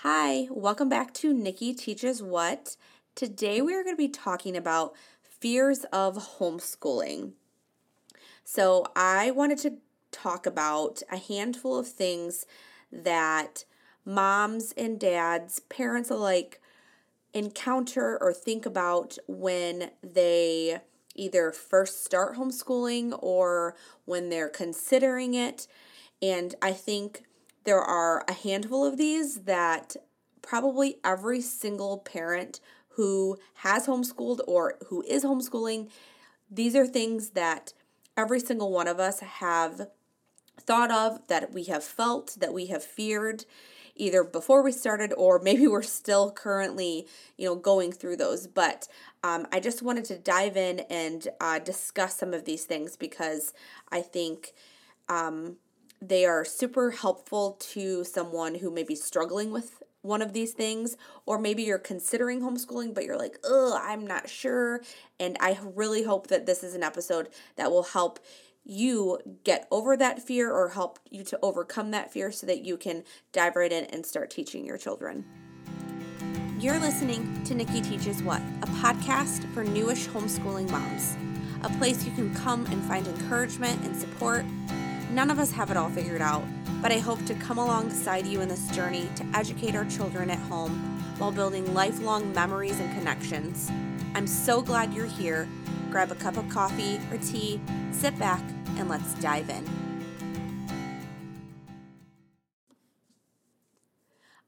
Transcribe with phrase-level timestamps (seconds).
[0.00, 2.76] Hi, welcome back to Nikki Teaches What.
[3.14, 7.32] Today we are going to be talking about fears of homeschooling.
[8.44, 9.78] So, I wanted to
[10.12, 12.44] talk about a handful of things
[12.92, 13.64] that
[14.04, 16.60] moms and dads, parents alike,
[17.32, 20.78] encounter or think about when they
[21.14, 23.74] either first start homeschooling or
[24.04, 25.66] when they're considering it.
[26.20, 27.22] And I think
[27.66, 29.96] there are a handful of these that
[30.40, 35.90] probably every single parent who has homeschooled or who is homeschooling,
[36.50, 37.72] these are things that
[38.16, 39.88] every single one of us have
[40.58, 43.44] thought of, that we have felt, that we have feared
[43.98, 47.06] either before we started or maybe we're still currently
[47.36, 48.46] you know going through those.
[48.46, 48.88] But
[49.26, 53.52] um, i just wanted to dive in and uh, discuss some of these things because
[53.90, 54.52] i think
[55.08, 55.56] um,
[56.00, 60.96] they are super helpful to someone who may be struggling with one of these things,
[61.26, 64.82] or maybe you're considering homeschooling, but you're like, ugh, I'm not sure.
[65.18, 68.20] And I really hope that this is an episode that will help
[68.64, 72.76] you get over that fear or help you to overcome that fear so that you
[72.76, 75.24] can dive right in and start teaching your children.
[76.58, 81.16] You're listening to Nikki Teaches What, a podcast for newish homeschooling moms,
[81.62, 84.44] a place you can come and find encouragement and support
[85.10, 86.44] None of us have it all figured out,
[86.82, 90.38] but I hope to come alongside you in this journey to educate our children at
[90.38, 90.72] home
[91.18, 93.70] while building lifelong memories and connections.
[94.14, 95.48] I'm so glad you're here.
[95.90, 97.60] Grab a cup of coffee or tea,
[97.92, 98.42] sit back,
[98.76, 99.64] and let's dive in.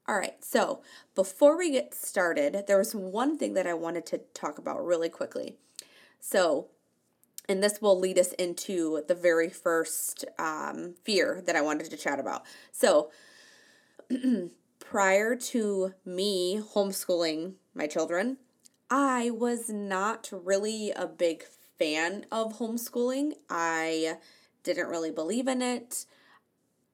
[0.09, 0.81] All right, so
[1.14, 5.11] before we get started, there was one thing that I wanted to talk about really
[5.11, 5.56] quickly.
[6.19, 6.69] So,
[7.48, 11.96] and this will lead us into the very first um, fear that I wanted to
[11.96, 12.42] chat about.
[12.72, 13.10] So,
[14.78, 18.36] prior to me homeschooling my children,
[18.90, 21.44] I was not really a big
[21.78, 23.33] fan of homeschooling.
[23.48, 24.18] I
[24.62, 26.06] didn't really believe in it.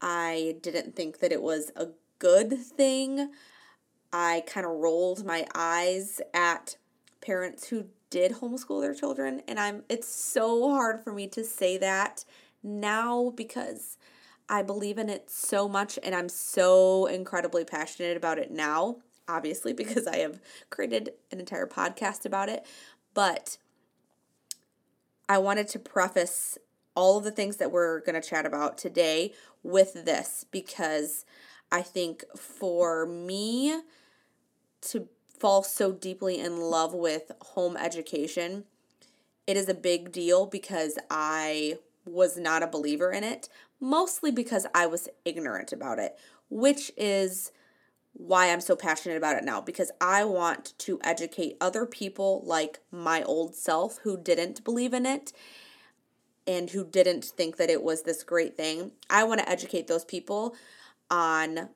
[0.00, 3.30] I didn't think that it was a good thing.
[4.12, 6.76] I kind of rolled my eyes at
[7.20, 11.76] parents who did homeschool their children and I'm it's so hard for me to say
[11.78, 12.24] that
[12.62, 13.98] now because
[14.48, 19.72] I believe in it so much and I'm so incredibly passionate about it now, obviously
[19.82, 22.64] because I have created an entire podcast about it,
[23.14, 23.58] but
[25.28, 26.56] I wanted to preface
[26.94, 29.32] all of the things that we're going to chat about today
[29.64, 31.26] with this because
[31.72, 33.80] I think for me
[34.82, 35.08] to
[35.38, 38.64] fall so deeply in love with home education,
[39.46, 43.48] it is a big deal because I was not a believer in it,
[43.80, 46.18] mostly because I was ignorant about it,
[46.48, 47.52] which is
[48.14, 52.78] why I'm so passionate about it now because I want to educate other people like
[52.92, 55.32] my old self who didn't believe in it
[56.46, 58.92] and who didn't think that it was this great thing.
[59.10, 60.54] I want to educate those people
[61.10, 61.70] on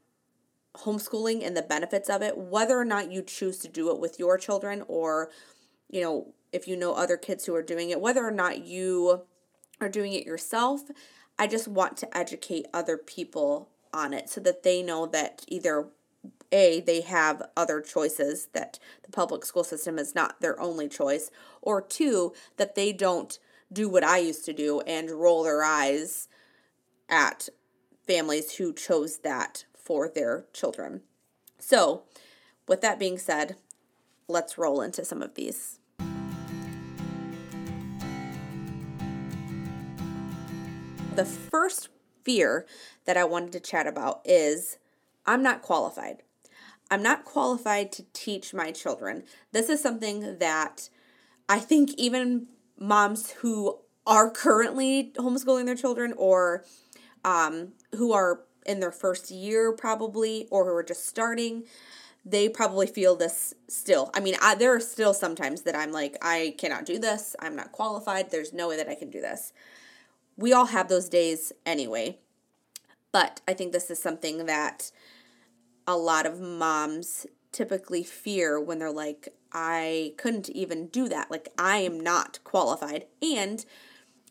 [0.84, 4.18] homeschooling and the benefits of it, whether or not you choose to do it with
[4.18, 5.30] your children or,
[5.88, 9.22] you know, if you know other kids who are doing it, whether or not you
[9.80, 10.82] are doing it yourself,
[11.38, 15.88] I just want to educate other people on it so that they know that either
[16.50, 21.30] a they have other choices that the public school system is not their only choice
[21.60, 23.38] or two that they don't
[23.72, 26.28] do what I used to do and roll their eyes
[27.08, 27.48] at
[28.06, 31.00] families who chose that for their children.
[31.58, 32.02] So,
[32.68, 33.56] with that being said,
[34.28, 35.78] let's roll into some of these.
[41.14, 41.88] The first
[42.22, 42.66] fear
[43.06, 44.76] that I wanted to chat about is
[45.24, 46.22] I'm not qualified.
[46.90, 49.22] I'm not qualified to teach my children.
[49.52, 50.90] This is something that
[51.48, 52.48] I think even
[52.78, 56.66] moms who are currently homeschooling their children or
[57.24, 61.64] um, who are in their first year probably or who are just starting
[62.24, 64.10] they probably feel this still.
[64.12, 67.56] I mean I, there are still sometimes that i'm like i cannot do this i'm
[67.56, 69.52] not qualified there's no way that i can do this.
[70.36, 72.18] We all have those days anyway.
[73.12, 74.92] But i think this is something that
[75.86, 81.48] a lot of moms typically fear when they're like i couldn't even do that like
[81.58, 83.06] i am not qualified.
[83.22, 83.64] And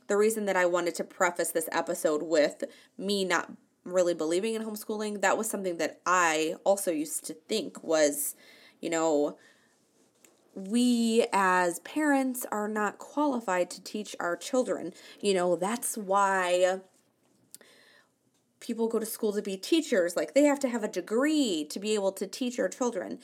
[0.07, 2.63] the reason that I wanted to preface this episode with
[2.97, 3.51] me not
[3.93, 8.35] really believing in homeschooling, that was something that I also used to think was,
[8.81, 9.37] you know,
[10.53, 14.93] we as parents are not qualified to teach our children.
[15.21, 16.79] You know, that's why
[18.59, 21.79] people go to school to be teachers, like they have to have a degree to
[21.79, 23.19] be able to teach our children.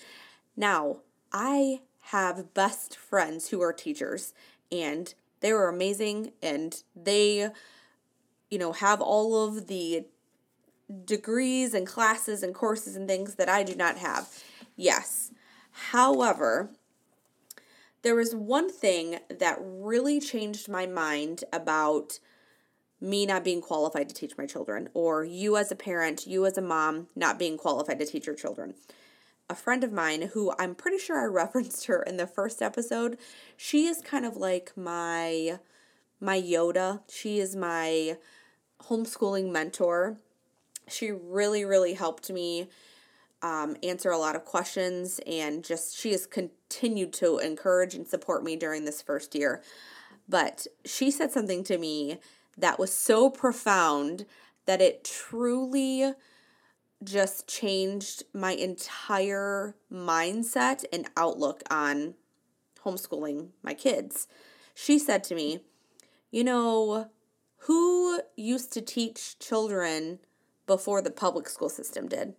[0.56, 1.02] Now,
[1.32, 4.34] I have best friends who are teachers
[4.72, 7.50] and they were amazing and they
[8.50, 10.06] you know have all of the
[11.06, 14.30] degrees and classes and courses and things that I do not have.
[14.76, 15.32] Yes.
[15.72, 16.70] However,
[18.04, 22.20] there was one thing that really changed my mind about
[23.00, 26.58] me not being qualified to teach my children, or you as a parent, you as
[26.58, 28.76] a mom, not being qualified to teach your children.
[29.50, 33.18] A friend of mine, who I'm pretty sure I referenced her in the first episode,
[33.58, 35.60] she is kind of like my
[36.20, 37.02] my Yoda.
[37.12, 38.18] She is my
[38.84, 40.18] homeschooling mentor.
[40.88, 42.68] She really, really helped me
[43.42, 48.44] um, answer a lot of questions and just she has continued to encourage and support
[48.44, 49.62] me during this first year.
[50.28, 52.20] But she said something to me
[52.58, 54.26] that was so profound
[54.66, 56.14] that it truly
[57.04, 62.14] just changed my entire mindset and outlook on
[62.86, 64.28] homeschooling my kids.
[64.74, 65.60] She said to me,
[66.32, 67.10] You know,
[67.58, 70.20] who used to teach children
[70.66, 72.34] before the public school system did?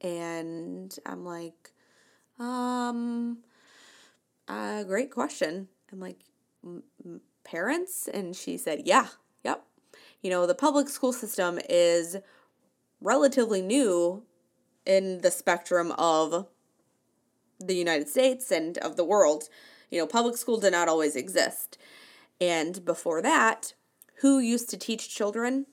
[0.00, 1.72] And I'm like,
[2.38, 3.38] um,
[4.46, 5.68] uh, great question.
[5.92, 6.20] I'm like,
[7.44, 8.08] parents?
[8.12, 9.08] And she said, yeah,
[9.44, 9.64] yep.
[10.22, 12.16] You know, the public school system is
[13.00, 14.22] relatively new
[14.84, 16.46] in the spectrum of
[17.60, 19.48] the United States and of the world.
[19.90, 21.78] You know, public school did not always exist.
[22.40, 23.74] And before that,
[24.20, 25.66] who used to teach children?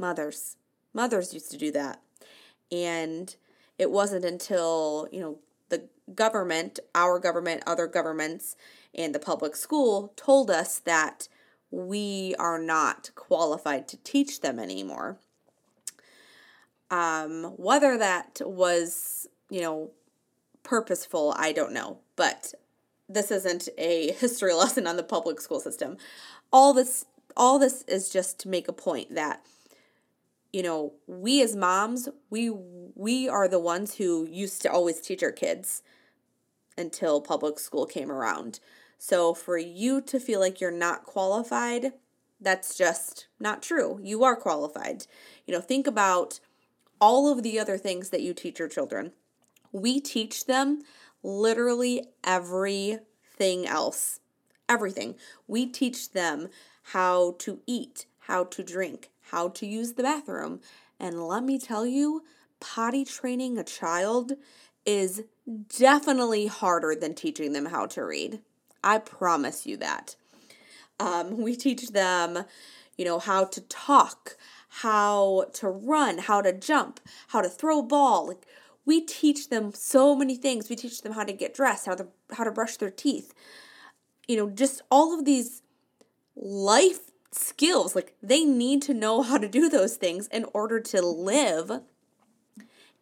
[0.00, 0.56] Mothers.
[0.94, 2.00] Mothers used to do that.
[2.72, 3.36] And
[3.78, 5.38] it wasn't until, you know,
[5.68, 8.56] the government, our government, other governments,
[8.94, 11.28] and the public school told us that
[11.70, 15.18] we are not qualified to teach them anymore.
[16.90, 19.90] Um, whether that was, you know,
[20.64, 21.98] purposeful, I don't know.
[22.16, 22.54] But
[23.08, 25.98] this isn't a history lesson on the public school system.
[26.52, 27.04] All this
[27.36, 29.46] all this is just to make a point that
[30.52, 35.22] you know, we as moms, we we are the ones who used to always teach
[35.22, 35.82] our kids
[36.76, 38.60] until public school came around.
[38.98, 41.92] So for you to feel like you're not qualified,
[42.40, 44.00] that's just not true.
[44.02, 45.06] You are qualified.
[45.46, 46.40] You know, think about
[47.00, 49.12] all of the other things that you teach your children.
[49.72, 50.82] We teach them
[51.22, 54.20] literally everything else.
[54.68, 55.16] Everything.
[55.46, 56.48] We teach them
[56.82, 60.60] how to eat, how to drink, how to use the bathroom.
[60.98, 62.24] And let me tell you,
[62.60, 64.32] potty training a child
[64.86, 65.24] is
[65.78, 68.40] definitely harder than teaching them how to read.
[68.82, 70.16] I promise you that.
[70.98, 72.44] Um, we teach them,
[72.96, 74.36] you know, how to talk,
[74.68, 78.28] how to run, how to jump, how to throw a ball.
[78.28, 78.46] Like
[78.84, 80.68] we teach them so many things.
[80.68, 83.34] We teach them how to get dressed, how to how to brush their teeth.
[84.28, 85.62] You know, just all of these
[86.36, 87.94] life skills.
[87.94, 91.82] Like they need to know how to do those things in order to live.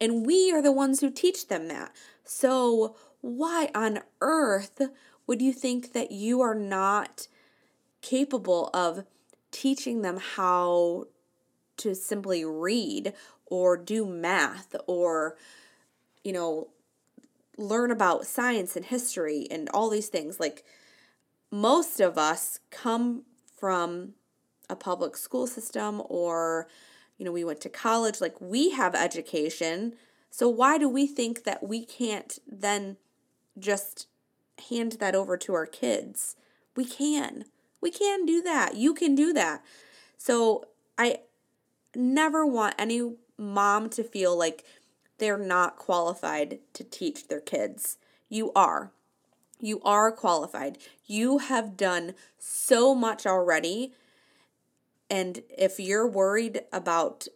[0.01, 1.91] And we are the ones who teach them that.
[2.23, 4.81] So, why on earth
[5.27, 7.27] would you think that you are not
[8.01, 9.05] capable of
[9.51, 11.07] teaching them how
[11.77, 13.13] to simply read
[13.45, 15.35] or do math or,
[16.23, 16.69] you know,
[17.57, 20.39] learn about science and history and all these things?
[20.39, 20.63] Like,
[21.51, 23.23] most of us come
[23.57, 24.13] from
[24.69, 26.67] a public school system or
[27.17, 29.93] you know we went to college like we have education.
[30.29, 32.97] So why do we think that we can't then
[33.57, 34.07] just
[34.69, 36.35] hand that over to our kids?
[36.75, 37.45] We can.
[37.81, 38.75] We can do that.
[38.75, 39.63] You can do that.
[40.17, 40.65] So
[40.97, 41.19] i
[41.95, 44.63] never want any mom to feel like
[45.17, 47.97] they're not qualified to teach their kids.
[48.29, 48.91] You are.
[49.59, 50.77] You are qualified.
[51.05, 53.93] You have done so much already
[55.09, 57.27] and if you're worried about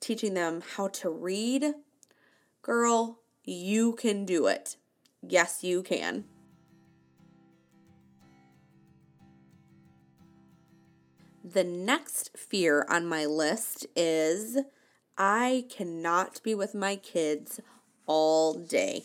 [0.00, 1.74] teaching them how to read,
[2.62, 4.76] girl, you can do it.
[5.22, 6.24] Yes, you can.
[11.44, 14.58] The next fear on my list is
[15.16, 17.60] I cannot be with my kids
[18.06, 19.04] all day.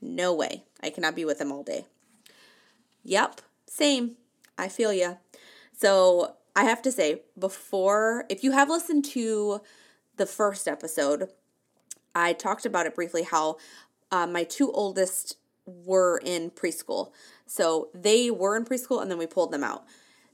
[0.00, 0.64] No way.
[0.82, 1.86] I cannot be with them all day.
[3.04, 4.16] Yep, same.
[4.56, 5.14] I feel ya.
[5.72, 9.60] So I have to say, before, if you have listened to
[10.16, 11.28] the first episode,
[12.14, 13.58] I talked about it briefly how
[14.10, 15.36] uh, my two oldest
[15.66, 17.12] were in preschool.
[17.44, 19.84] So they were in preschool and then we pulled them out.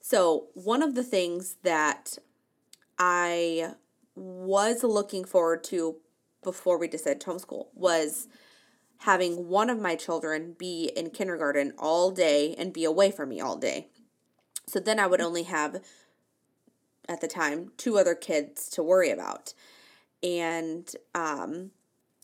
[0.01, 2.19] So, one of the things that
[2.99, 3.75] I
[4.17, 5.97] was looking forward to
[6.43, 8.27] before we decided to homeschool was
[8.99, 13.41] having one of my children be in kindergarten all day and be away from me
[13.41, 13.89] all day.
[14.67, 15.83] So then I would only have,
[17.09, 19.55] at the time, two other kids to worry about.
[20.23, 21.71] And um,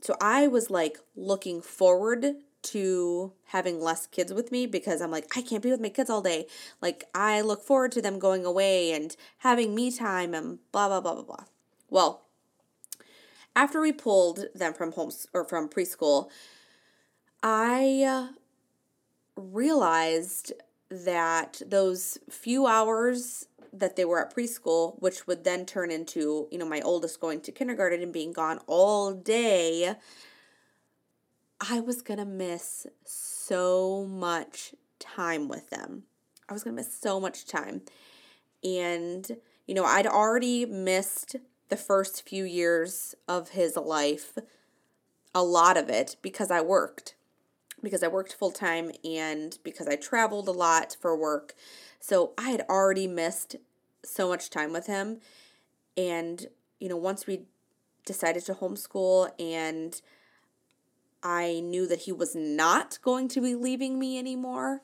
[0.01, 5.37] so I was like looking forward to having less kids with me because I'm like,
[5.37, 6.47] I can't be with my kids all day.
[6.83, 11.01] Like, I look forward to them going away and having me time and blah, blah,
[11.01, 11.45] blah, blah, blah.
[11.89, 12.23] Well,
[13.55, 16.29] after we pulled them from homes or from preschool,
[17.43, 18.29] I
[19.37, 20.53] realized
[20.91, 26.59] that those few hours that they were at preschool, which would then turn into, you
[26.59, 29.95] know, my oldest going to kindergarten and being gone all day,
[31.61, 36.05] I was going to miss so much time with them.
[36.49, 37.83] I was going to miss so much time.
[38.65, 41.37] And, you know, I'd already missed
[41.69, 44.39] the first few years of his life,
[45.35, 47.15] a lot of it, because I worked.
[47.83, 51.55] Because I worked full time and because I traveled a lot for work.
[52.01, 53.57] So I had already missed
[54.05, 55.21] so much time with him.
[55.97, 56.47] And,
[56.79, 57.43] you know, once we
[58.05, 60.01] decided to homeschool and
[61.23, 64.81] I knew that he was not going to be leaving me anymore,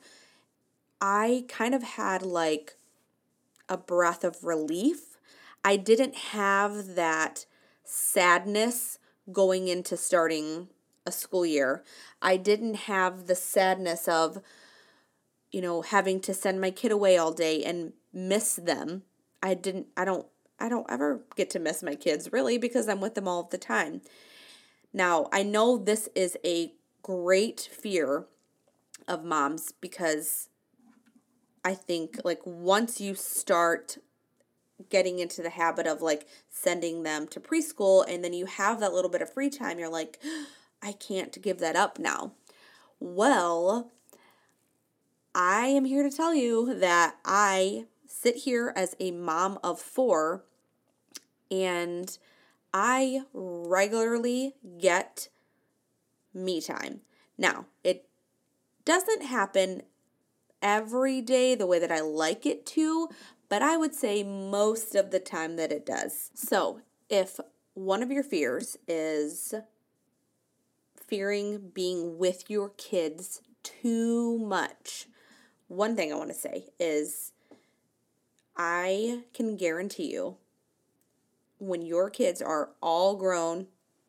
[1.01, 2.75] I kind of had like
[3.69, 5.17] a breath of relief.
[5.63, 7.45] I didn't have that
[7.83, 8.99] sadness
[9.31, 10.67] going into starting
[11.05, 11.83] a school year.
[12.21, 14.41] I didn't have the sadness of,
[15.55, 19.03] you know, having to send my kid away all day and miss them.
[19.41, 20.27] I didn't, I don't,
[20.59, 23.57] I don't ever get to miss my kids really because I'm with them all the
[23.57, 24.01] time.
[24.91, 28.25] Now, I know this is a great fear
[29.07, 30.49] of moms because
[31.63, 33.97] I think like once you start
[34.89, 38.93] getting into the habit of like sending them to preschool and then you have that
[38.93, 40.19] little bit of free time, you're like,
[40.83, 42.33] I can't give that up now.
[42.99, 43.93] Well,
[45.37, 50.45] I am here to tell you that I sit here as a mom of four
[51.51, 52.17] and
[52.73, 55.27] I regularly get
[56.33, 57.01] me time.
[57.37, 58.07] Now, it
[58.85, 59.81] doesn't happen
[60.61, 63.09] every day the way that I like it to,
[63.49, 66.31] but I would say most of the time that it does.
[66.33, 67.41] So, if
[67.73, 69.53] one of your fears is
[70.95, 75.07] fearing being with your kids too much,
[75.67, 77.31] one thing I want to say is
[78.55, 80.37] I can guarantee you
[81.57, 83.67] when your kids are all grown,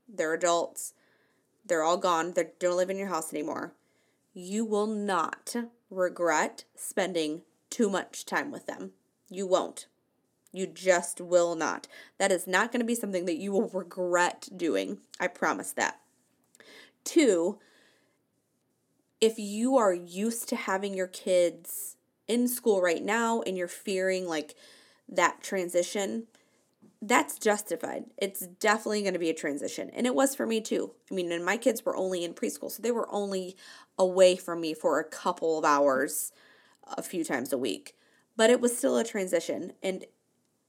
[0.09, 0.95] they're adults,
[1.65, 3.73] they're all gone, they don't live in your house anymore,
[4.35, 5.55] you will not
[5.91, 8.93] regret spending too much time with them.
[9.31, 9.87] You won't.
[10.53, 11.89] You just will not.
[12.19, 14.99] That is not going to be something that you will regret doing.
[15.19, 16.01] I promise that.
[17.05, 17.59] Two,
[19.21, 21.97] if you are used to having your kids
[22.29, 24.55] in school right now and you're fearing like
[25.09, 26.27] that transition,
[27.01, 28.05] that's justified.
[28.17, 29.91] It's definitely going to be a transition.
[29.91, 30.93] And it was for me too.
[31.11, 33.57] I mean, and my kids were only in preschool, so they were only
[33.99, 36.33] away from me for a couple of hours
[36.97, 37.95] a few times a week.
[38.37, 39.73] But it was still a transition.
[39.83, 40.05] And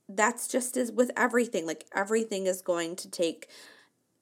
[0.08, 1.66] that's just as with everything.
[1.66, 3.50] Like everything is going to take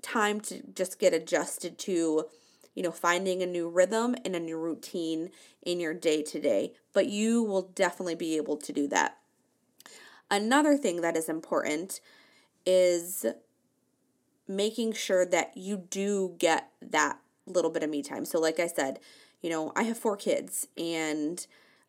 [0.02, 2.26] time to just get adjusted to,
[2.76, 5.30] you know, finding a new rhythm and a new routine
[5.64, 6.74] in your day to day.
[6.94, 9.18] But you will definitely be able to do that.
[10.30, 12.02] Another thing that is important
[12.66, 13.26] is
[14.48, 18.26] making sure that you do get that little bit of me time.
[18.26, 19.00] So, like I said,
[19.42, 21.46] you know, I have four kids, and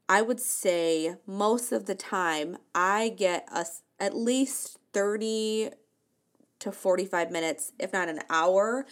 [0.08, 3.64] I would say most of the time I get a,
[3.98, 5.70] at least 30
[6.58, 8.86] to 45 minutes, if not an hour,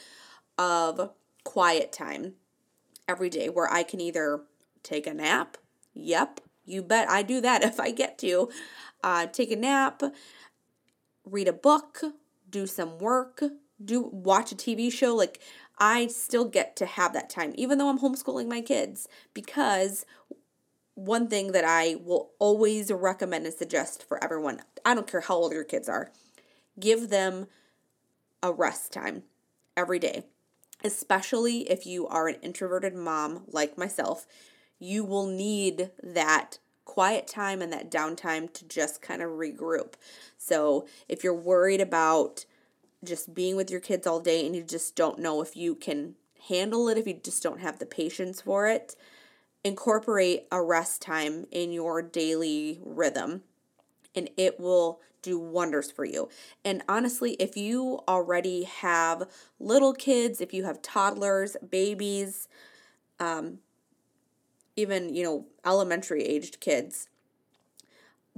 [0.56, 1.10] of
[1.44, 2.34] quiet time
[3.08, 4.42] every day where I can either
[4.82, 5.56] take a nap.
[5.94, 8.50] Yep, you bet I do that if I get to
[9.02, 10.02] uh, take a nap,
[11.24, 12.02] read a book,
[12.48, 13.42] do some work,
[13.84, 15.14] do watch a TV show.
[15.14, 15.40] Like
[15.78, 20.06] I still get to have that time, even though I'm homeschooling my kids, because
[20.94, 25.34] one thing that I will always recommend and suggest for everyone, I don't care how
[25.34, 26.12] old your kids are,
[26.78, 27.46] give them
[28.42, 29.24] a rest time
[29.76, 30.24] every day.
[30.84, 34.26] Especially if you are an introverted mom like myself,
[34.78, 39.94] you will need that quiet time and that downtime to just kind of regroup.
[40.36, 42.44] So if you're worried about
[43.02, 46.16] just being with your kids all day and you just don't know if you can
[46.48, 48.94] handle it, if you just don't have the patience for it,
[49.64, 53.42] incorporate a rest time in your daily rhythm.
[54.14, 56.28] And it will do wonders for you.
[56.64, 59.28] And honestly, if you already have
[59.58, 62.46] little kids, if you have toddlers, babies,
[63.18, 63.58] um,
[64.76, 67.08] even, you know, elementary aged kids,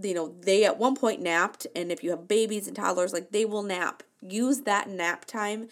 [0.01, 3.33] you know, they at one point napped, and if you have babies and toddlers, like
[3.33, 4.03] they will nap.
[4.23, 5.69] Use that nap time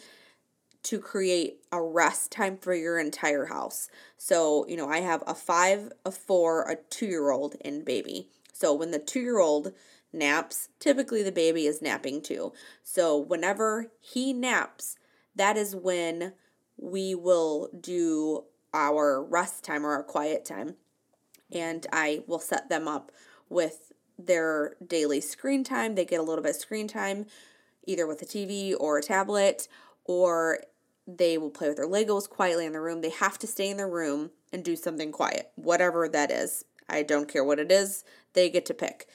[0.84, 3.88] to create a rest time for your entire house.
[4.16, 8.28] So, you know, I have a five, a four, a two year old, and baby.
[8.52, 9.72] So, when the two year old
[10.14, 12.52] naps, typically the baby is napping too.
[12.82, 14.96] So, whenever he naps,
[15.34, 16.32] that is when
[16.76, 20.76] we will do our rest time or our quiet time.
[21.52, 23.12] And I will set them up
[23.48, 25.94] with their daily screen time.
[25.94, 27.26] They get a little bit of screen time,
[27.86, 29.68] either with a TV or a tablet,
[30.04, 30.60] or
[31.06, 33.00] they will play with their Legos quietly in the room.
[33.00, 36.64] They have to stay in the room and do something quiet, whatever that is.
[36.88, 38.04] I don't care what it is,
[38.34, 39.08] they get to pick.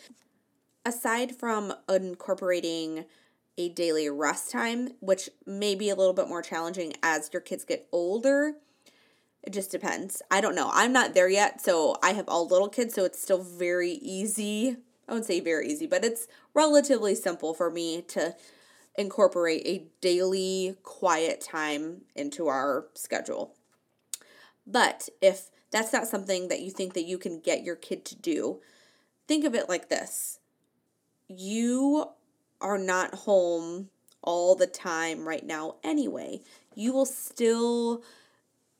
[0.89, 3.05] Aside from incorporating
[3.57, 7.63] a daily rest time, which may be a little bit more challenging as your kids
[7.63, 8.55] get older,
[9.43, 10.21] it just depends.
[10.31, 10.69] I don't know.
[10.73, 14.77] I'm not there yet, so I have all little kids, so it's still very easy
[15.09, 18.35] I wouldn't say very easy, but it's relatively simple for me to
[18.95, 23.55] incorporate a daily quiet time into our schedule.
[24.67, 28.15] But if that's not something that you think that you can get your kid to
[28.15, 28.61] do,
[29.27, 30.38] think of it like this.
[31.29, 32.09] You
[32.59, 33.89] are not home
[34.23, 36.41] all the time right now anyway.
[36.75, 38.03] You will still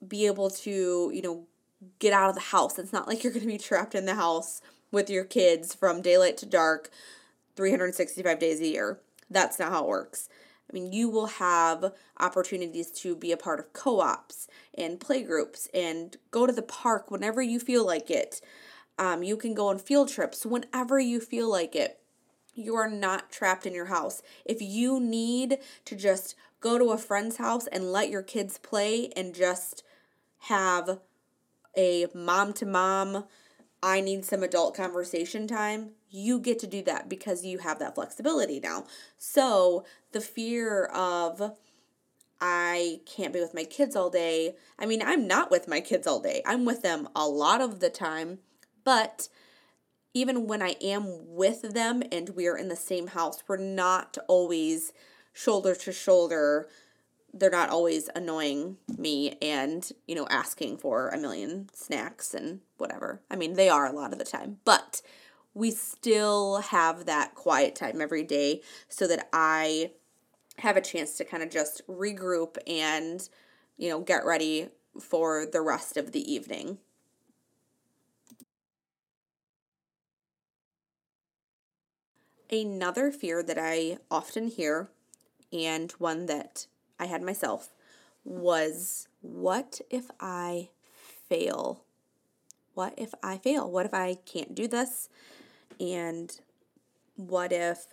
[0.06, 1.46] be able to, you know,
[2.00, 2.80] get out of the house.
[2.80, 6.02] It's not like you're going to be trapped in the house with your kids from
[6.02, 6.90] daylight to dark
[7.56, 9.00] 365 days a year.
[9.30, 10.28] That's not how it works.
[10.70, 15.24] I mean, you will have opportunities to be a part of co ops and play
[15.24, 18.42] groups and go to the park whenever you feel like it.
[18.98, 21.99] Um, you can go on field trips whenever you feel like it.
[22.60, 24.22] You are not trapped in your house.
[24.46, 29.12] If you need to just go to a friend's house and let your kids play
[29.16, 29.84] and just
[30.44, 31.00] have
[31.78, 33.26] a mom to mom
[33.82, 37.96] I need some adult conversation time, you get to do that because you have that
[37.96, 38.86] flexibility now.
[39.18, 41.54] So the fear of,
[42.42, 44.56] I can't be with my kids all day.
[44.78, 46.42] I mean, I'm not with my kids all day.
[46.46, 48.40] I'm with them a lot of the time,
[48.84, 49.30] but
[50.14, 54.18] even when I am with them and we are in the same house, we're not
[54.28, 54.92] always
[55.34, 56.68] shoulder to shoulder
[57.34, 63.22] they're not always annoying me and, you know, asking for a million snacks and whatever.
[63.30, 65.02] I mean, they are a lot of the time, but
[65.54, 69.92] we still have that quiet time every day so that I
[70.60, 73.28] have a chance to kind of just regroup and,
[73.78, 74.70] you know, get ready
[75.00, 76.80] for the rest of the evening.
[82.52, 84.90] Another fear that I often hear,
[85.54, 86.66] and one that
[87.00, 87.74] I had myself
[88.24, 90.70] was what if I
[91.28, 91.84] fail?
[92.74, 93.70] What if I fail?
[93.70, 95.10] What if I can't do this?
[95.80, 96.40] And
[97.16, 97.86] what if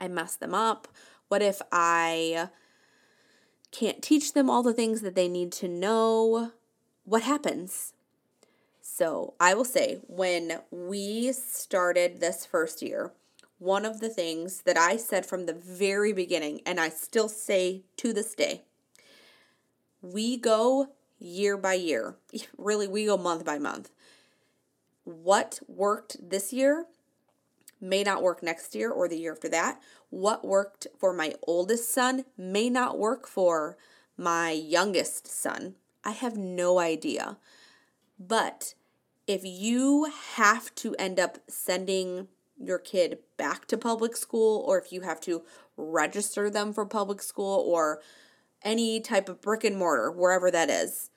[0.00, 0.88] I mess them up?
[1.28, 2.48] What if I
[3.70, 6.52] can't teach them all the things that they need to know?
[7.04, 7.92] What happens?
[8.94, 13.14] So, I will say, when we started this first year,
[13.58, 17.84] one of the things that I said from the very beginning, and I still say
[17.96, 18.64] to this day
[20.02, 22.16] we go year by year.
[22.58, 23.90] Really, we go month by month.
[25.04, 26.84] What worked this year
[27.80, 29.80] may not work next year or the year after that.
[30.10, 33.78] What worked for my oldest son may not work for
[34.18, 35.76] my youngest son.
[36.04, 37.38] I have no idea.
[38.18, 38.74] But
[39.26, 44.92] if you have to end up sending your kid back to public school or if
[44.92, 45.42] you have to
[45.76, 48.00] register them for public school or
[48.62, 51.10] any type of brick and mortar, wherever that is,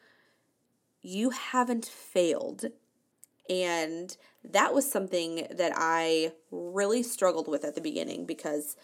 [1.02, 2.66] you haven't failed.
[3.50, 8.76] And that was something that I really struggled with at the beginning because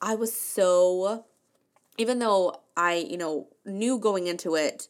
[0.00, 1.24] I was so,
[1.96, 4.88] even though I, you know, knew going into it,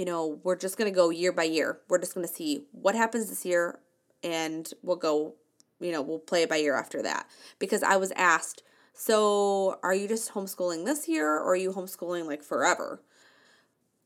[0.00, 1.78] you know, we're just going to go year by year.
[1.90, 3.80] We're just going to see what happens this year
[4.24, 5.34] and we'll go
[5.78, 7.26] you know, we'll play it by year after that.
[7.58, 8.62] Because I was asked,
[8.94, 13.02] so are you just homeschooling this year or are you homeschooling like forever?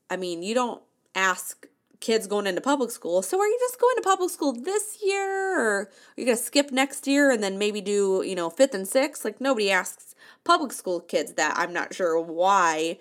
[0.09, 0.81] I mean, you don't
[1.15, 1.65] ask
[2.01, 5.59] kids going into public school, so are you just going to public school this year
[5.59, 8.73] or are you going to skip next year and then maybe do, you know, fifth
[8.73, 9.23] and sixth?
[9.23, 11.55] Like nobody asks public school kids that.
[11.57, 12.99] I'm not sure why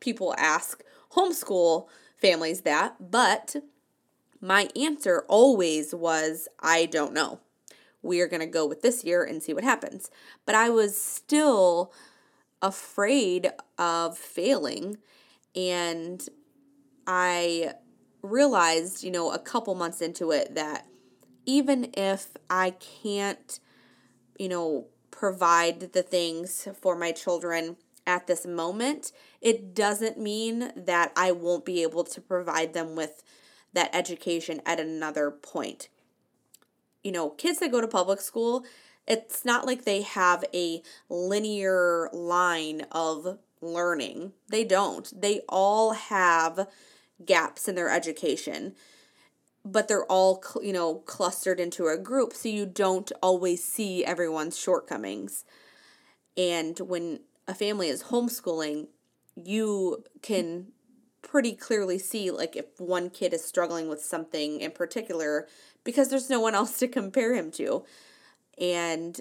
[0.00, 0.82] people ask
[1.12, 3.56] homeschool families that, but
[4.40, 7.40] my answer always was I don't know
[8.06, 10.10] we are going to go with this year and see what happens.
[10.46, 11.92] But I was still
[12.62, 14.98] afraid of failing.
[15.54, 16.26] And
[17.06, 17.74] I
[18.22, 20.86] realized, you know, a couple months into it that
[21.44, 23.60] even if I can't,
[24.38, 27.76] you know, provide the things for my children
[28.06, 33.22] at this moment, it doesn't mean that I won't be able to provide them with
[33.72, 35.88] that education at another point.
[37.02, 38.64] You know, kids that go to public school,
[39.06, 44.32] it's not like they have a linear line of learning.
[44.48, 45.12] They don't.
[45.20, 46.68] They all have
[47.24, 48.74] gaps in their education
[49.66, 54.56] but they're all you know clustered into a group so you don't always see everyone's
[54.56, 55.44] shortcomings
[56.36, 58.88] and when a family is homeschooling
[59.36, 60.68] you can
[61.22, 65.46] pretty clearly see like if one kid is struggling with something in particular
[65.84, 67.84] because there's no one else to compare him to.
[68.58, 69.20] And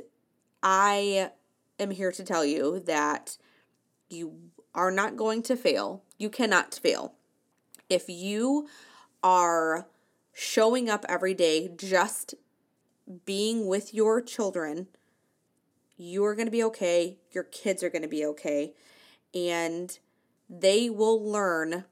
[0.64, 1.32] i
[1.80, 3.38] am here to tell you that
[4.10, 4.34] you
[4.74, 6.04] are not going to fail.
[6.18, 7.14] You cannot fail.
[7.90, 8.68] If you
[9.24, 9.88] are
[10.34, 12.36] showing up every day, just
[13.26, 14.88] being with your children,
[15.98, 17.18] you're going to be okay.
[17.32, 18.74] Your kids are going to be okay.
[19.34, 19.98] And
[20.50, 21.86] they will learn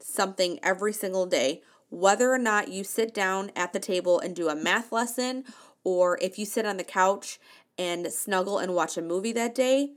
[0.00, 4.48] something every single day, whether or not you sit down at the table and do
[4.48, 5.44] a math lesson,
[5.84, 7.38] or if you sit on the couch
[7.78, 9.92] and snuggle and watch a movie that day,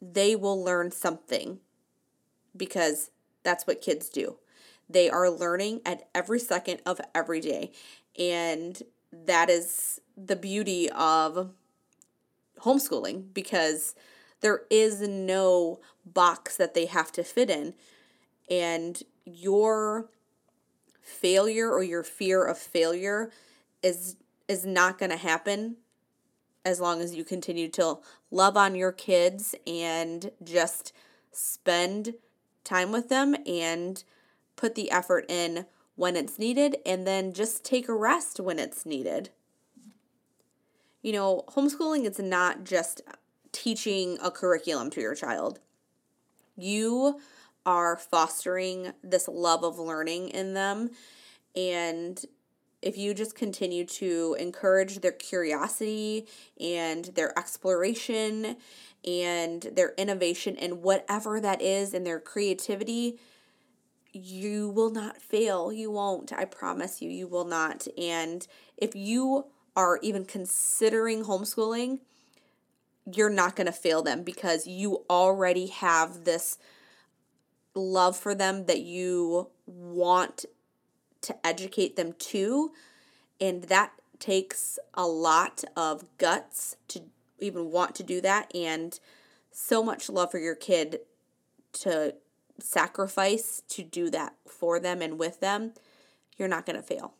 [0.00, 1.58] they will learn something
[2.56, 3.10] because
[3.42, 4.36] that's what kids do.
[4.88, 7.72] They are learning at every second of every day.
[8.18, 8.82] And
[9.12, 11.50] that is the beauty of
[12.64, 13.94] homeschooling because
[14.40, 17.74] there is no box that they have to fit in.
[18.50, 20.10] And your
[21.00, 23.30] failure or your fear of failure
[23.82, 24.16] is
[24.48, 25.76] is not going to happen
[26.64, 27.98] as long as you continue to
[28.30, 30.92] love on your kids and just
[31.32, 32.14] spend
[32.62, 34.04] time with them and
[34.56, 38.84] put the effort in when it's needed and then just take a rest when it's
[38.84, 39.30] needed.
[41.04, 43.02] You know, homeschooling is not just
[43.52, 45.58] teaching a curriculum to your child.
[46.56, 47.20] You
[47.66, 50.92] are fostering this love of learning in them.
[51.54, 52.24] And
[52.80, 56.26] if you just continue to encourage their curiosity
[56.58, 58.56] and their exploration
[59.06, 63.18] and their innovation and whatever that is and their creativity,
[64.10, 65.70] you will not fail.
[65.70, 66.32] You won't.
[66.32, 67.86] I promise you, you will not.
[67.98, 68.46] And
[68.78, 71.98] if you are even considering homeschooling,
[73.12, 76.58] you're not going to fail them because you already have this
[77.74, 80.44] love for them that you want
[81.20, 82.70] to educate them to.
[83.40, 87.02] And that takes a lot of guts to
[87.40, 88.98] even want to do that and
[89.50, 91.00] so much love for your kid
[91.72, 92.14] to
[92.58, 95.72] sacrifice to do that for them and with them,
[96.36, 97.14] you're not going to fail.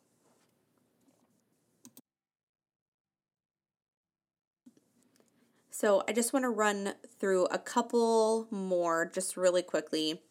[5.85, 10.23] So, I just want to run through a couple more just really quickly.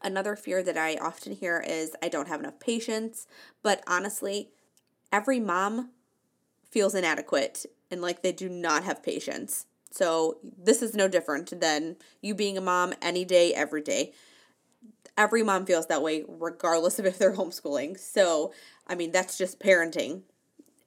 [0.00, 3.26] Another fear that I often hear is I don't have enough patience,
[3.60, 4.50] but honestly,
[5.12, 5.90] every mom
[6.70, 9.66] feels inadequate and like they do not have patience.
[9.90, 14.12] So, this is no different than you being a mom any day, every day
[15.16, 17.98] every mom feels that way regardless of if they're homeschooling.
[17.98, 18.52] So,
[18.86, 20.22] I mean, that's just parenting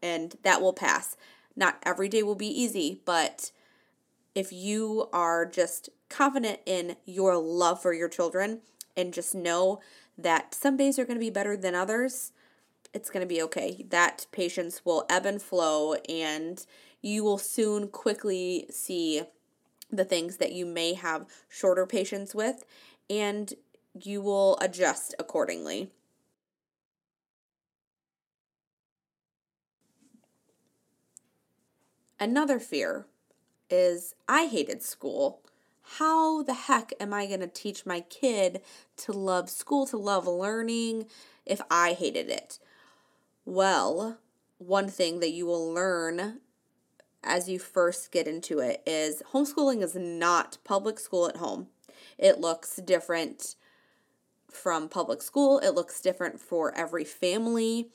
[0.01, 1.17] and that will pass.
[1.57, 3.51] Not every day will be easy, but
[4.37, 8.61] if you are just confident in your love for your children
[8.95, 9.79] and just know
[10.15, 12.33] that some days are going to be better than others,
[12.93, 13.83] it's going to be okay.
[13.89, 16.63] That patience will ebb and flow, and
[17.01, 19.23] you will soon quickly see
[19.91, 22.63] the things that you may have shorter patience with,
[23.09, 23.55] and
[23.99, 25.89] you will adjust accordingly.
[32.19, 33.07] Another fear
[33.69, 35.41] is I hated school.
[35.97, 38.61] How the heck am I going to teach my kid
[38.97, 41.05] to love school, to love learning,
[41.45, 42.59] if I hated it?
[43.45, 44.17] Well,
[44.57, 46.39] one thing that you will learn
[47.23, 51.67] as you first get into it is homeschooling is not public school at home.
[52.17, 53.55] It looks different
[54.51, 55.59] from public school.
[55.59, 57.89] It looks different for every family.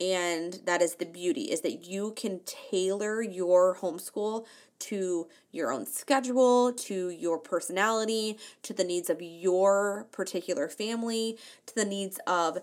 [0.00, 4.46] And that is the beauty is that you can tailor your homeschool
[4.80, 11.74] to your own schedule, to your personality, to the needs of your particular family, to
[11.74, 12.58] the needs of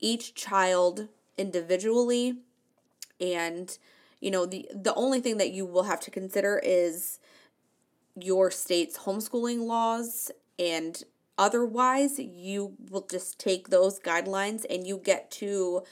[0.00, 2.36] each child individually.
[3.20, 3.76] And
[4.20, 7.18] you know, the the only thing that you will have to consider is
[8.14, 11.02] your state's homeschooling laws and
[11.38, 15.82] otherwise you will just take those guidelines and you get to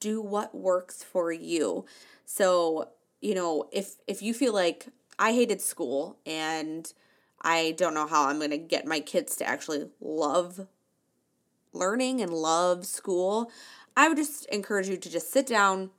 [0.00, 1.84] do what works for you.
[2.24, 2.88] So,
[3.26, 4.86] you know, if if you feel like
[5.18, 6.92] I hated school and
[7.42, 10.68] I don't know how I'm going to get my kids to actually love
[11.72, 13.50] learning and love school,
[13.96, 15.90] I would just encourage you to just sit down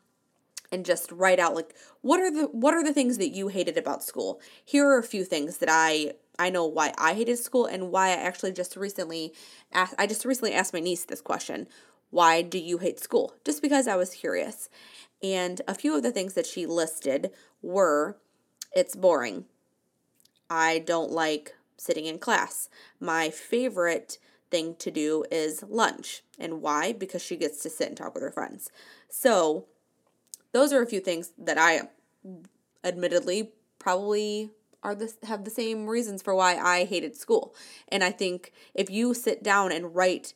[0.72, 3.78] and just write out like what are the what are the things that you hated
[3.78, 4.40] about school?
[4.64, 8.08] Here are a few things that I I know why I hated school and why
[8.08, 9.34] I actually just recently
[9.74, 11.68] asked I just recently asked my niece this question.
[12.10, 13.34] Why do you hate school?
[13.44, 14.70] Just because I was curious.
[15.22, 18.18] And a few of the things that she listed were
[18.76, 19.46] it's boring.
[20.50, 22.70] I don't like sitting in class.
[23.00, 24.18] My favorite
[24.52, 26.24] thing to do is lunch.
[26.40, 26.94] And why?
[26.94, 28.70] Because she gets to sit and talk with her friends.
[29.10, 29.66] So,
[30.54, 31.90] those are a few things that I
[32.84, 34.52] admittedly probably
[34.84, 37.56] are the have the same reasons for why I hated school.
[37.90, 40.34] And I think if you sit down and write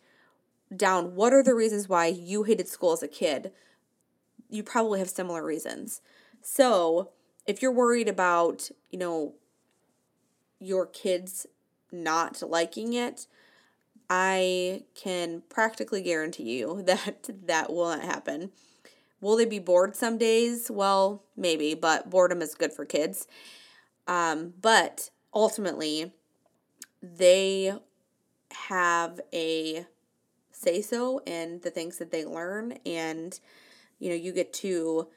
[0.76, 3.52] down what are the reasons why you hated school as a kid,
[4.52, 6.02] you probably have similar reasons.
[6.42, 7.10] So,
[7.48, 9.34] if you're worried about, you know,
[10.60, 11.48] your kids
[11.92, 13.28] not liking it,
[14.10, 18.52] I can practically guarantee you that that will not happen.
[19.22, 20.70] Will they be bored some days?
[20.70, 23.28] Well, maybe, but boredom is good for kids.
[24.08, 26.12] Um, but ultimately,
[27.02, 27.74] they
[28.52, 29.86] have a
[30.52, 33.40] say so in the things that they learn, and
[34.02, 35.08] you know, you get to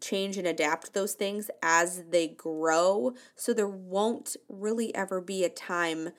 [0.00, 3.14] change and adapt those things as they grow.
[3.36, 6.10] So there won't really ever be a time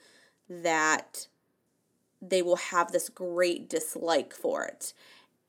[0.48, 1.28] that
[2.20, 4.92] they will have this great dislike for it.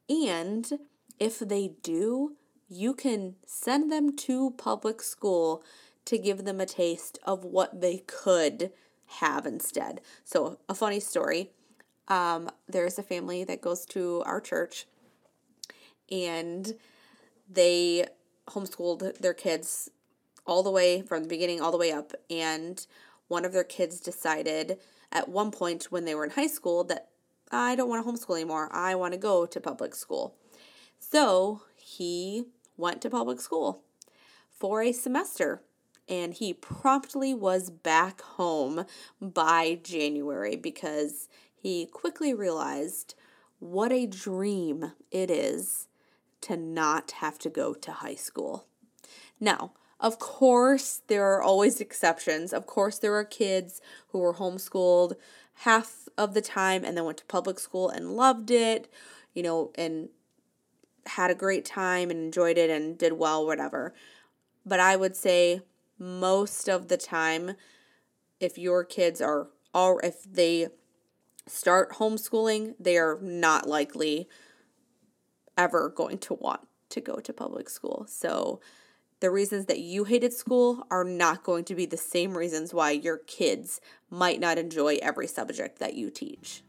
[0.09, 0.71] And
[1.19, 2.35] if they do,
[2.69, 5.63] you can send them to public school
[6.05, 8.71] to give them a taste of what they could
[9.19, 10.01] have instead.
[10.23, 11.51] So, a funny story
[12.07, 14.85] um, there's a family that goes to our church
[16.11, 16.75] and
[17.49, 18.05] they
[18.47, 19.89] homeschooled their kids
[20.45, 22.87] all the way from the beginning all the way up and
[23.27, 24.77] one of their kids decided
[25.11, 27.07] at one point when they were in high school that
[27.51, 28.69] I don't want to homeschool anymore.
[28.71, 30.35] I want to go to public school.
[30.99, 32.45] So he
[32.77, 33.83] went to public school
[34.49, 35.61] for a semester
[36.07, 38.85] and he promptly was back home
[39.21, 43.15] by January because he quickly realized
[43.59, 45.87] what a dream it is
[46.41, 48.65] to not have to go to high school.
[49.39, 52.53] Now, of course, there are always exceptions.
[52.53, 55.13] Of course, there are kids who were homeschooled
[55.53, 58.91] half of the time and then went to public school and loved it,
[59.33, 60.09] you know, and
[61.05, 63.93] had a great time and enjoyed it and did well, whatever.
[64.65, 65.61] But I would say
[65.99, 67.55] most of the time,
[68.39, 70.69] if your kids are all, if they
[71.47, 74.27] start homeschooling, they are not likely
[75.57, 78.05] ever going to want to go to public school.
[78.07, 78.59] So,
[79.19, 82.89] the reasons that you hated school are not going to be the same reasons why
[82.89, 86.63] your kids might not enjoy every subject that you teach.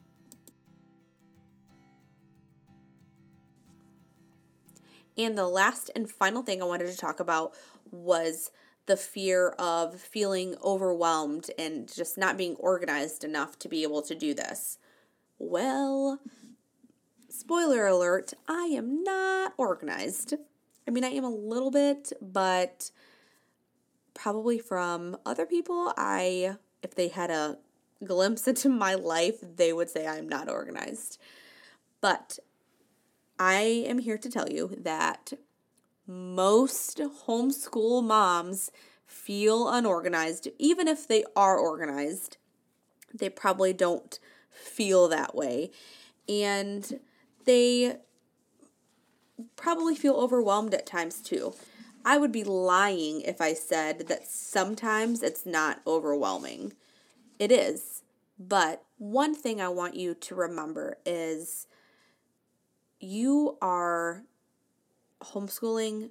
[5.17, 7.55] And the last and final thing I wanted to talk about
[7.91, 8.51] was
[8.87, 14.15] the fear of feeling overwhelmed and just not being organized enough to be able to
[14.15, 14.79] do this.
[15.39, 16.19] Well,
[17.43, 20.35] spoiler alert, I am not organized.
[20.87, 22.93] I mean, I am a little bit, but
[24.15, 27.59] probably from other people, I if they had a
[28.05, 31.19] glimpse into my life, they would say I'm not organized.
[32.01, 32.39] But
[33.41, 35.33] I am here to tell you that
[36.07, 38.71] most homeschool moms
[39.05, 40.47] feel unorganized.
[40.59, 42.37] Even if they are organized,
[43.13, 45.73] they probably don't feel that way.
[46.29, 47.01] And
[47.45, 47.97] they
[49.57, 51.55] probably feel overwhelmed at times too.
[52.05, 56.73] I would be lying if I said that sometimes it's not overwhelming.
[57.39, 58.03] It is.
[58.39, 61.67] But one thing I want you to remember is
[62.99, 64.25] you are
[65.23, 66.11] homeschooling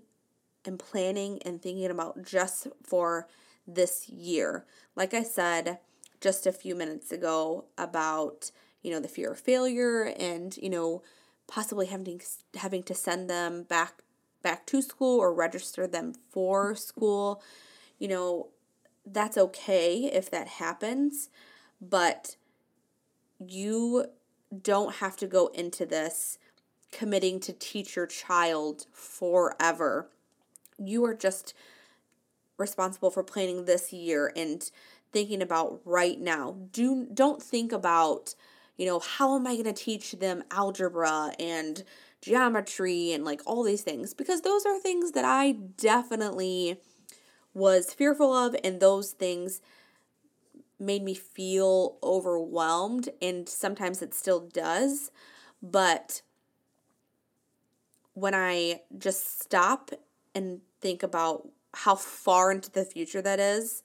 [0.65, 3.27] and planning and thinking about just for
[3.67, 4.65] this year.
[4.95, 5.79] Like I said
[6.21, 11.01] just a few minutes ago about, you know, the fear of failure and, you know,
[11.47, 12.21] possibly having
[12.55, 14.03] having to send them back
[14.41, 17.41] back to school or register them for school.
[17.99, 18.47] You know,
[19.05, 21.29] that's okay if that happens,
[21.81, 22.35] but
[23.39, 24.05] you
[24.61, 26.37] don't have to go into this
[26.91, 30.09] committing to teach your child forever
[30.77, 31.53] You are just
[32.57, 34.69] responsible for planning this year and
[35.11, 36.55] thinking about right now.
[36.71, 38.35] Do don't think about,
[38.77, 41.83] you know, how am I going to teach them algebra and
[42.21, 44.13] geometry and like all these things?
[44.13, 46.79] Because those are things that I definitely
[47.53, 49.61] was fearful of and those things
[50.79, 55.11] made me feel overwhelmed and sometimes it still does.
[55.61, 56.21] But
[58.13, 59.91] when I just stop
[60.33, 63.83] and think about how far into the future that is,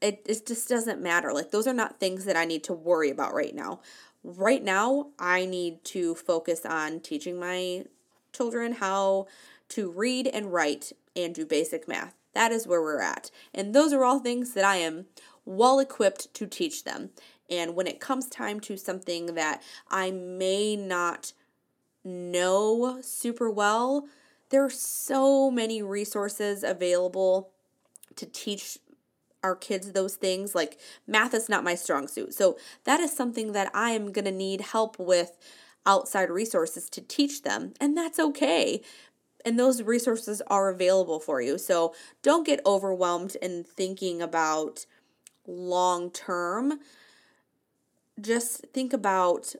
[0.00, 1.32] it, it just doesn't matter.
[1.32, 3.80] Like those are not things that I need to worry about right now.
[4.22, 7.84] Right now, I need to focus on teaching my
[8.32, 9.26] children how
[9.70, 12.14] to read and write and do basic math.
[12.34, 13.30] That is where we're at.
[13.54, 15.06] And those are all things that I am
[15.44, 17.10] well equipped to teach them.
[17.48, 21.32] And when it comes time to something that I may not
[22.04, 24.06] know super well,
[24.50, 27.50] there are so many resources available
[28.16, 28.78] to teach
[29.46, 30.54] our kids those things.
[30.54, 32.34] Like math is not my strong suit.
[32.34, 35.38] So that is something that I am going to need help with
[35.86, 37.72] outside resources to teach them.
[37.80, 38.82] And that's okay.
[39.44, 41.58] And those resources are available for you.
[41.58, 44.84] So don't get overwhelmed in thinking about
[45.46, 46.80] long term
[48.20, 49.54] just think about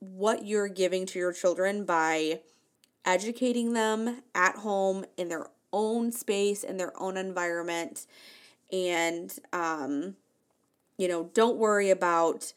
[0.00, 2.40] what you're giving to your children by
[3.04, 8.06] educating them at home in their own space in their own environment
[8.72, 10.14] and um,
[10.96, 12.52] you know don't worry about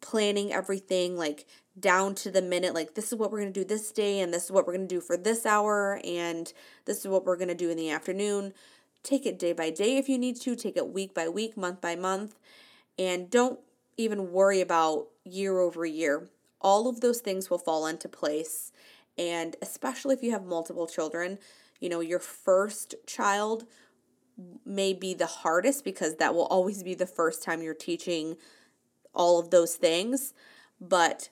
[0.00, 1.46] planning everything like
[1.78, 4.32] down to the minute like this is what we're going to do this day and
[4.32, 6.52] this is what we're going to do for this hour and
[6.84, 8.52] this is what we're going to do in the afternoon
[9.02, 11.80] take it day by day if you need to take it week by week month
[11.80, 12.36] by month
[12.98, 13.58] and don't
[13.96, 16.28] even worry about year over year.
[16.60, 18.72] All of those things will fall into place.
[19.18, 21.38] And especially if you have multiple children,
[21.80, 23.64] you know, your first child
[24.64, 28.36] may be the hardest because that will always be the first time you're teaching
[29.14, 30.34] all of those things.
[30.80, 31.30] But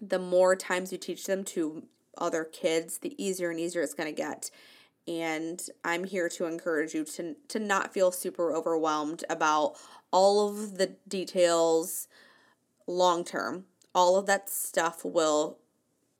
[0.00, 1.84] the more times you teach them to
[2.16, 4.50] other kids, the easier and easier it's going to get.
[5.08, 9.74] And I'm here to encourage you to, to not feel super overwhelmed about
[10.12, 12.06] all of the details
[12.86, 13.64] long term.
[13.94, 15.58] All of that stuff will,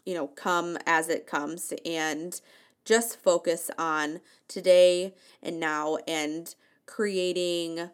[0.04, 2.40] you know, come as it comes and
[2.84, 6.54] just focus on today and now and
[6.86, 7.90] creating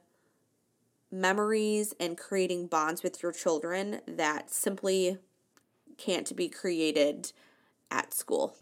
[1.11, 5.19] memories and creating bonds with your children that simply
[5.97, 7.33] can't be created
[7.91, 8.55] at school.